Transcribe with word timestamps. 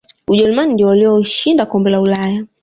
ujerumani 0.27 0.73
ndiyo 0.73 0.87
waliyoshinda 0.89 1.65
kombe 1.65 1.89
la 1.89 2.01
ulaya 2.01 2.45